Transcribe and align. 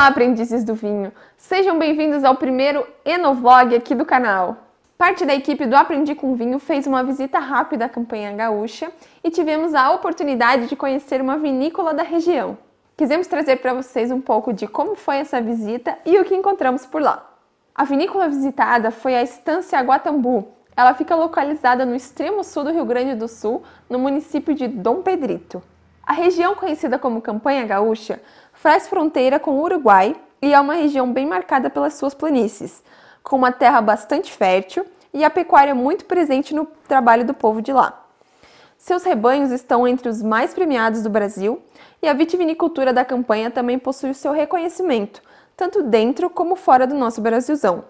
Olá, 0.00 0.08
aprendizes 0.08 0.64
do 0.64 0.74
vinho! 0.74 1.12
Sejam 1.36 1.78
bem-vindos 1.78 2.24
ao 2.24 2.34
primeiro 2.34 2.86
Enovlog 3.04 3.76
aqui 3.76 3.94
do 3.94 4.06
canal. 4.06 4.56
Parte 4.96 5.26
da 5.26 5.34
equipe 5.34 5.66
do 5.66 5.76
Aprendi 5.76 6.14
com 6.14 6.34
Vinho 6.34 6.58
fez 6.58 6.86
uma 6.86 7.04
visita 7.04 7.38
rápida 7.38 7.84
à 7.84 7.88
campanha 7.88 8.32
gaúcha 8.32 8.90
e 9.22 9.30
tivemos 9.30 9.74
a 9.74 9.92
oportunidade 9.92 10.68
de 10.68 10.74
conhecer 10.74 11.20
uma 11.20 11.36
vinícola 11.36 11.92
da 11.92 12.02
região. 12.02 12.56
Quisemos 12.96 13.26
trazer 13.26 13.56
para 13.56 13.74
vocês 13.74 14.10
um 14.10 14.22
pouco 14.22 14.54
de 14.54 14.66
como 14.66 14.94
foi 14.94 15.16
essa 15.16 15.38
visita 15.38 15.98
e 16.06 16.18
o 16.18 16.24
que 16.24 16.34
encontramos 16.34 16.86
por 16.86 17.02
lá. 17.02 17.30
A 17.74 17.84
vinícola 17.84 18.26
visitada 18.26 18.90
foi 18.90 19.14
a 19.14 19.22
Estância 19.22 19.78
Guatambu. 19.82 20.48
Ela 20.74 20.94
fica 20.94 21.14
localizada 21.14 21.84
no 21.84 21.94
extremo 21.94 22.42
sul 22.42 22.64
do 22.64 22.72
Rio 22.72 22.86
Grande 22.86 23.14
do 23.16 23.28
Sul, 23.28 23.62
no 23.86 23.98
município 23.98 24.54
de 24.54 24.66
Dom 24.66 25.02
Pedrito. 25.02 25.62
A 26.10 26.12
região 26.12 26.56
conhecida 26.56 26.98
como 26.98 27.22
Campanha 27.22 27.64
Gaúcha 27.64 28.20
faz 28.60 28.86
fronteira 28.86 29.40
com 29.40 29.52
o 29.52 29.62
Uruguai 29.62 30.14
e 30.42 30.52
é 30.52 30.60
uma 30.60 30.74
região 30.74 31.10
bem 31.10 31.26
marcada 31.26 31.70
pelas 31.70 31.94
suas 31.94 32.12
planícies, 32.12 32.82
com 33.22 33.36
uma 33.36 33.50
terra 33.50 33.80
bastante 33.80 34.30
fértil 34.30 34.84
e 35.14 35.24
a 35.24 35.30
pecuária 35.30 35.74
muito 35.74 36.04
presente 36.04 36.54
no 36.54 36.66
trabalho 36.86 37.24
do 37.24 37.32
povo 37.32 37.62
de 37.62 37.72
lá. 37.72 38.04
Seus 38.76 39.02
rebanhos 39.02 39.50
estão 39.50 39.88
entre 39.88 40.10
os 40.10 40.22
mais 40.22 40.52
premiados 40.52 41.02
do 41.02 41.08
Brasil 41.08 41.62
e 42.02 42.08
a 42.08 42.12
vitivinicultura 42.12 42.92
da 42.92 43.02
campanha 43.02 43.50
também 43.50 43.78
possui 43.78 44.10
o 44.10 44.14
seu 44.14 44.32
reconhecimento, 44.32 45.22
tanto 45.56 45.82
dentro 45.82 46.28
como 46.28 46.54
fora 46.54 46.86
do 46.86 46.94
nosso 46.94 47.22
Brasilzão, 47.22 47.84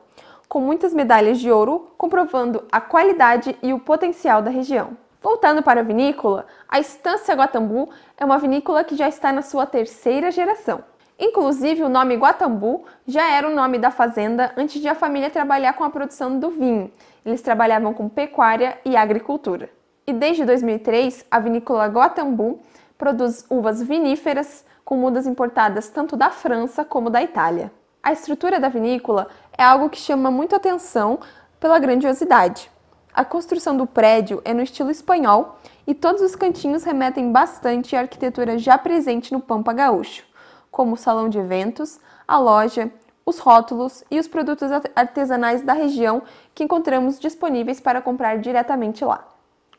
com 0.49 0.61
muitas 0.61 0.95
medalhas 0.95 1.41
de 1.41 1.51
ouro 1.51 1.91
comprovando 1.99 2.63
a 2.71 2.81
qualidade 2.81 3.59
e 3.61 3.73
o 3.73 3.81
potencial 3.81 4.41
da 4.41 4.51
região. 4.51 4.97
Voltando 5.23 5.63
para 5.63 5.81
a 5.81 5.85
vinícola, 5.85 6.47
a 6.67 6.81
Estância 6.81 7.35
Guatambu 7.35 7.91
é 8.17 8.25
uma 8.25 8.39
vinícola 8.39 8.83
que 8.83 8.97
já 8.97 9.07
está 9.07 9.31
na 9.31 9.43
sua 9.43 9.67
terceira 9.67 10.31
geração. 10.31 10.83
Inclusive, 11.19 11.83
o 11.83 11.91
nome 11.91 12.17
Guatambu 12.17 12.87
já 13.07 13.31
era 13.31 13.47
o 13.47 13.55
nome 13.55 13.79
da 13.79 13.91
fazenda 13.91 14.55
antes 14.57 14.81
de 14.81 14.89
a 14.89 14.95
família 14.95 15.29
trabalhar 15.29 15.75
com 15.75 15.85
a 15.85 15.91
produção 15.91 16.39
do 16.39 16.49
vinho. 16.49 16.91
Eles 17.25 17.43
trabalhavam 17.43 17.93
com 17.93 18.09
pecuária 18.09 18.79
e 18.83 18.97
agricultura. 18.97 19.69
E 20.07 20.13
desde 20.15 20.47
2003, 20.47 21.27
a 21.31 21.39
vinícola 21.39 21.87
Guatambu 21.87 22.59
produz 22.97 23.45
uvas 23.51 23.83
viníferas 23.83 24.65
com 24.83 24.97
mudas 24.97 25.27
importadas 25.27 25.91
tanto 25.91 26.17
da 26.17 26.31
França 26.31 26.83
como 26.83 27.11
da 27.11 27.23
Itália. 27.23 27.71
A 28.03 28.11
estrutura 28.11 28.59
da 28.59 28.71
vinícola 28.71 29.29
é 29.57 29.63
algo 29.63 29.91
que 29.91 29.99
chama 29.99 30.31
muito 30.31 30.57
atenção 30.57 31.21
pela 31.61 31.79
grandiosidade. 31.79 32.71
A 33.13 33.25
construção 33.25 33.77
do 33.77 33.87
prédio 33.87 34.41
é 34.45 34.55
no 34.55 34.63
estilo 34.63 34.91
espanhol 34.91 35.59
e 35.85 35.95
todos 35.95 36.23
os 36.23 36.37
cantinhos 36.37 36.85
remetem 36.85 37.33
bastante 37.33 37.97
à 37.97 38.01
arquitetura 38.01 38.57
já 38.57 38.79
presente 38.79 39.33
no 39.33 39.41
Pampa 39.41 39.73
Gaúcho, 39.73 40.23
como 40.71 40.95
o 40.95 40.97
salão 40.97 41.29
de 41.29 41.39
eventos, 41.39 41.99
a 42.27 42.39
loja, 42.39 42.91
os 43.27 43.41
rótulos 43.41 44.05
e 44.11 44.19
os 44.19 44.29
produtos 44.29 44.71
artesanais 44.95 45.63
da 45.63 45.73
região 45.73 46.23
que 46.55 46.63
encontramos 46.63 47.19
disponíveis 47.19 47.81
para 47.81 48.01
comprar 48.01 48.39
diretamente 48.39 49.05
lá. 49.05 49.27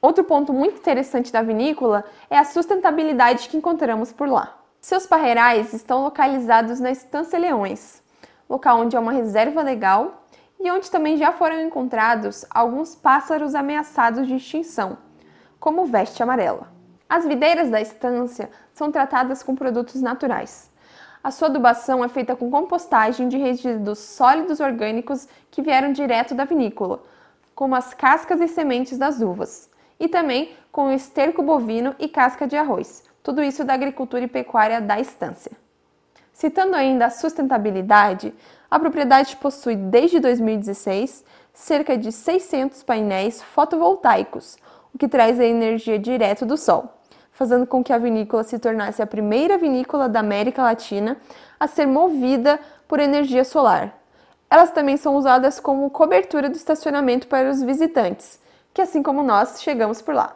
Outro 0.02 0.23
ponto 0.26 0.52
muito 0.52 0.80
interessante 0.80 1.32
da 1.32 1.42
vinícola 1.42 2.04
é 2.30 2.38
a 2.38 2.44
sustentabilidade 2.44 3.48
que 3.48 3.56
encontramos 3.56 4.12
por 4.12 4.28
lá. 4.28 4.58
Seus 4.82 5.06
parreirais 5.06 5.73
estão 5.73 6.04
localizados 6.04 6.80
na 6.80 6.92
Estância 6.92 7.40
Leões, 7.40 8.02
local 8.50 8.80
onde 8.80 8.95
é 8.95 9.00
uma 9.00 9.12
reserva 9.12 9.62
legal 9.62 10.20
e 10.64 10.70
onde 10.72 10.92
também 10.92 11.17
já 11.17 11.31
foram 11.31 11.59
encontrados 11.59 12.45
alguns 12.50 12.95
pássaros 12.95 13.56
ameaçados 13.56 14.28
de 14.28 14.36
extinção, 14.36 14.98
como 15.59 15.86
veste 15.86 16.22
amarela. 16.22 16.72
As 17.09 17.26
videiras 17.26 17.70
da 17.70 17.81
estância 17.81 18.50
são 18.73 18.92
tratadas 18.92 19.44
com 19.44 19.56
produtos 19.56 20.02
naturais. 20.02 20.72
A 21.23 21.30
sua 21.30 21.48
adubação 21.50 22.04
é 22.04 22.08
feita 22.08 22.36
com 22.36 22.50
compostagem 22.50 23.28
de 23.28 23.38
resíduos 23.38 24.00
sólidos 24.00 24.59
orgânicos 24.59 25.27
que 25.52 25.61
vieram 25.61 25.92
direto 25.92 26.33
da 26.33 26.45
vinícola, 26.45 27.04
como 27.54 27.76
as 27.76 27.93
cascas 27.93 28.39
e 28.39 28.48
sementes 28.48 28.98
das 28.98 29.22
uvas, 29.22 29.70
e 29.99 30.08
também 30.08 30.55
com 30.72 30.88
o 30.88 30.92
esterco 30.92 31.43
bovino 31.43 31.95
e 31.99 32.08
casca 32.08 32.48
de 32.48 32.55
arroz, 32.55 33.04
tudo 33.22 33.43
isso 33.43 33.64
da 33.64 33.73
agricultura 33.73 34.23
e 34.23 34.28
pecuária 34.28 34.82
da 34.82 34.99
estância. 34.99 35.52
Citando 36.33 36.75
ainda 36.75 37.05
a 37.05 37.09
sustentabilidade, 37.09 38.33
a 38.69 38.80
propriedade 38.80 39.36
possui 39.36 39.75
desde 39.75 40.19
2016 40.19 41.23
cerca 41.53 41.97
de 41.97 42.11
600 42.11 42.83
painéis 42.83 43.42
fotovoltaicos, 43.42 44.58
o 44.93 44.97
que 44.97 45.08
traz 45.08 45.39
a 45.39 45.45
energia 45.45 45.99
direto 45.99 46.45
do 46.45 46.58
sol, 46.58 46.89
fazendo 47.31 47.67
com 47.67 47.83
que 47.83 47.93
a 47.93 47.97
vinícola 47.97 48.43
se 48.43 48.58
tornasse 48.58 49.02
a 49.02 49.08
primeira 49.08 49.58
vinícola 49.58 50.08
da 50.08 50.19
América 50.19 50.64
Latina 50.64 51.17
a 51.59 51.67
ser 51.67 51.86
movida 51.86 52.59
por 52.87 52.99
energia 52.99 53.43
solar. 53.43 53.98
Elas 54.49 54.71
também 54.71 54.98
são 54.98 55.15
usadas 55.15 55.59
como 55.59 55.89
cobertura 55.89 56.49
do 56.49 56.55
estacionamento 56.55 57.27
para 57.27 57.49
os 57.49 57.61
visitantes, 57.61 58.39
que 58.73 58.81
assim 58.81 59.03
como 59.03 59.23
nós 59.23 59.61
chegamos 59.61 60.02
por 60.02 60.13
lá. 60.13 60.36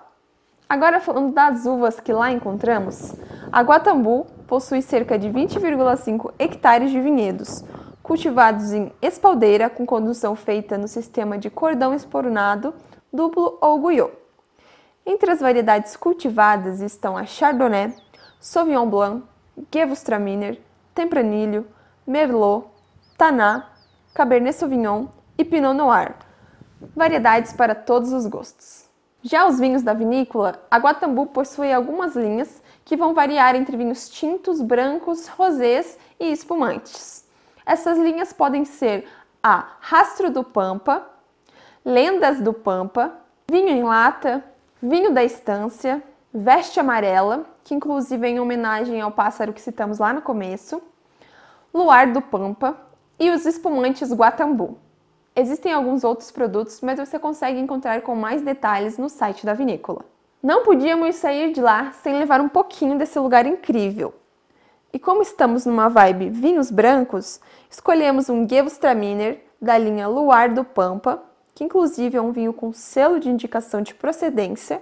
Agora 0.67 0.99
falando 0.99 1.33
das 1.33 1.65
uvas 1.65 1.99
que 1.99 2.11
lá 2.11 2.31
encontramos, 2.31 3.13
a 3.51 3.61
Guatambu 3.61 4.25
possui 4.47 4.81
cerca 4.81 5.17
de 5.17 5.29
20,5 5.29 6.33
hectares 6.37 6.91
de 6.91 6.99
vinhedos, 6.99 7.63
cultivados 8.01 8.71
em 8.71 8.91
espaldeira 9.01 9.69
com 9.69 9.85
condução 9.85 10.35
feita 10.35 10.77
no 10.77 10.87
sistema 10.87 11.37
de 11.37 11.49
cordão 11.49 11.93
esporunado, 11.93 12.73
duplo 13.11 13.57
ou 13.61 13.81
guiot. 13.81 14.13
Entre 15.05 15.31
as 15.31 15.39
variedades 15.39 15.95
cultivadas 15.95 16.81
estão 16.81 17.15
a 17.17 17.25
Chardonnay, 17.25 17.93
Sauvignon 18.39 18.89
Blanc, 18.89 19.23
Gewürztraminer, 19.73 20.59
Tempranillo, 20.93 21.65
Merlot, 22.05 22.67
Taná, 23.17 23.69
Cabernet 24.13 24.55
Sauvignon 24.55 25.07
e 25.37 25.43
Pinot 25.43 25.73
Noir, 25.73 26.15
variedades 26.95 27.53
para 27.53 27.75
todos 27.75 28.13
os 28.13 28.25
gostos. 28.27 28.84
Já 29.27 29.47
os 29.47 29.59
vinhos 29.59 29.81
da 29.81 29.91
vinícola, 29.91 30.63
a 30.69 30.77
Guatambu 30.77 31.25
possui 31.25 31.73
algumas 31.73 32.15
linhas 32.15 32.61
que 32.85 32.95
vão 32.95 33.15
variar 33.15 33.55
entre 33.55 33.75
vinhos 33.75 34.07
tintos, 34.07 34.61
brancos, 34.61 35.27
rosés 35.27 35.97
e 36.19 36.31
espumantes. 36.31 37.27
Essas 37.65 37.97
linhas 37.97 38.31
podem 38.31 38.65
ser 38.65 39.07
a 39.41 39.65
Rastro 39.79 40.29
do 40.29 40.43
Pampa, 40.43 41.03
Lendas 41.83 42.39
do 42.39 42.53
Pampa, 42.53 43.15
Vinho 43.49 43.69
em 43.69 43.81
Lata, 43.81 44.43
Vinho 44.79 45.11
da 45.11 45.23
Estância, 45.23 46.03
Veste 46.31 46.79
Amarela, 46.79 47.47
que 47.63 47.73
inclusive 47.73 48.27
é 48.27 48.29
em 48.29 48.39
homenagem 48.39 49.01
ao 49.01 49.09
pássaro 49.09 49.53
que 49.53 49.61
citamos 49.61 49.97
lá 49.97 50.13
no 50.13 50.21
começo, 50.21 50.79
Luar 51.73 52.13
do 52.13 52.21
Pampa 52.21 52.77
e 53.17 53.31
os 53.31 53.43
espumantes 53.47 54.13
Guatambu. 54.13 54.77
Existem 55.35 55.73
alguns 55.73 56.05
outros 56.05 56.31
produtos, 56.31 56.79
mas 56.79 56.97
você 56.97 57.19
consegue 57.19 57.59
encontrar 57.59 58.01
com 58.01 58.15
mais 58.15 58.41
detalhes 58.41 58.97
no 58.97 59.09
site 59.09 59.45
da 59.45 59.53
vinícola. 59.53 60.05
Não 60.41 60.63
podíamos 60.63 61.17
sair 61.17 61.51
de 61.51 61.59
lá 61.59 61.91
sem 61.91 62.17
levar 62.17 62.39
um 62.39 62.47
pouquinho 62.47 62.97
desse 62.97 63.19
lugar 63.19 63.45
incrível. 63.45 64.13
E 64.93 64.99
como 64.99 65.21
estamos 65.21 65.65
numa 65.65 65.89
vibe 65.89 66.29
vinhos 66.29 66.71
brancos, 66.71 67.41
escolhemos 67.69 68.29
um 68.29 68.47
Gewürztraminer 68.47 69.41
da 69.61 69.77
linha 69.77 70.07
Luar 70.07 70.53
do 70.53 70.63
Pampa, 70.63 71.21
que 71.53 71.65
inclusive 71.65 72.15
é 72.15 72.21
um 72.21 72.31
vinho 72.31 72.53
com 72.53 72.71
selo 72.71 73.19
de 73.19 73.27
indicação 73.27 73.81
de 73.81 73.93
procedência, 73.93 74.81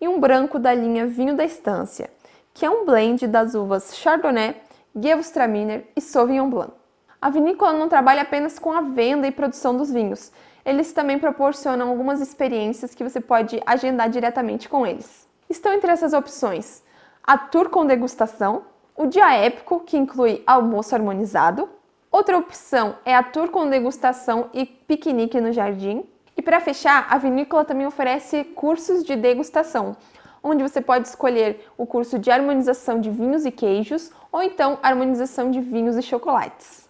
e 0.00 0.06
um 0.06 0.20
branco 0.20 0.58
da 0.58 0.72
linha 0.72 1.04
Vinho 1.04 1.34
da 1.34 1.44
Estância, 1.44 2.10
que 2.52 2.64
é 2.64 2.70
um 2.70 2.84
blend 2.84 3.26
das 3.26 3.54
uvas 3.56 3.96
Chardonnay, 3.96 4.54
Gewürztraminer 4.94 5.84
e 5.96 6.00
Sauvignon 6.00 6.48
Blanc. 6.48 6.83
A 7.24 7.30
vinícola 7.30 7.72
não 7.72 7.88
trabalha 7.88 8.20
apenas 8.20 8.58
com 8.58 8.70
a 8.70 8.82
venda 8.82 9.26
e 9.26 9.32
produção 9.32 9.74
dos 9.74 9.90
vinhos. 9.90 10.30
Eles 10.62 10.92
também 10.92 11.18
proporcionam 11.18 11.88
algumas 11.88 12.20
experiências 12.20 12.94
que 12.94 13.02
você 13.02 13.18
pode 13.18 13.62
agendar 13.64 14.10
diretamente 14.10 14.68
com 14.68 14.86
eles. 14.86 15.26
Estão 15.48 15.72
entre 15.72 15.90
essas 15.90 16.12
opções 16.12 16.82
a 17.22 17.38
tour 17.38 17.70
com 17.70 17.86
degustação, 17.86 18.64
o 18.94 19.06
dia 19.06 19.34
épico, 19.34 19.80
que 19.80 19.96
inclui 19.96 20.42
almoço 20.46 20.94
harmonizado. 20.94 21.66
Outra 22.12 22.36
opção 22.36 22.96
é 23.06 23.16
a 23.16 23.22
tour 23.22 23.48
com 23.48 23.70
degustação 23.70 24.50
e 24.52 24.66
piquenique 24.66 25.40
no 25.40 25.50
jardim. 25.50 26.04
E 26.36 26.42
para 26.42 26.60
fechar, 26.60 27.06
a 27.08 27.16
vinícola 27.16 27.64
também 27.64 27.86
oferece 27.86 28.44
cursos 28.44 29.02
de 29.02 29.16
degustação, 29.16 29.96
onde 30.42 30.62
você 30.62 30.82
pode 30.82 31.08
escolher 31.08 31.66
o 31.78 31.86
curso 31.86 32.18
de 32.18 32.30
harmonização 32.30 33.00
de 33.00 33.08
vinhos 33.08 33.46
e 33.46 33.50
queijos 33.50 34.12
ou 34.30 34.42
então 34.42 34.78
harmonização 34.82 35.50
de 35.50 35.62
vinhos 35.62 35.96
e 35.96 36.02
chocolates. 36.02 36.83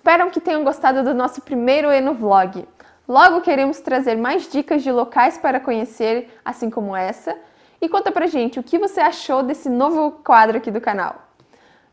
Espero 0.00 0.30
que 0.30 0.40
tenham 0.40 0.64
gostado 0.64 1.04
do 1.04 1.12
nosso 1.12 1.42
primeiro 1.42 1.90
Eno 1.90 2.14
Vlog. 2.14 2.66
Logo 3.06 3.42
queremos 3.42 3.80
trazer 3.80 4.16
mais 4.16 4.50
dicas 4.50 4.82
de 4.82 4.90
locais 4.90 5.36
para 5.36 5.60
conhecer, 5.60 6.30
assim 6.42 6.70
como 6.70 6.96
essa. 6.96 7.36
E 7.82 7.86
conta 7.86 8.10
pra 8.10 8.26
gente 8.26 8.58
o 8.58 8.62
que 8.62 8.78
você 8.78 8.98
achou 8.98 9.42
desse 9.42 9.68
novo 9.68 10.12
quadro 10.24 10.56
aqui 10.56 10.70
do 10.70 10.80
canal. 10.80 11.28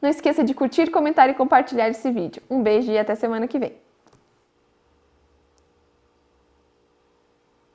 Não 0.01 0.09
esqueça 0.09 0.41
de 0.41 0.53
curtir, 0.53 0.89
comentar 0.89 1.29
e 1.29 1.33
compartilhar 1.33 1.89
esse 1.89 2.09
vídeo. 2.09 2.41
Um 2.49 2.63
beijo 2.63 2.89
e 2.89 2.97
até 2.97 3.13
semana 3.13 3.45
que 3.45 3.59
vem. 3.59 3.75